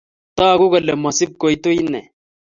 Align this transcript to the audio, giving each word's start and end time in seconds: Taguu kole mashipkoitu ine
Taguu 0.37 0.67
kole 0.71 0.93
mashipkoitu 1.03 1.69
ine 1.81 2.01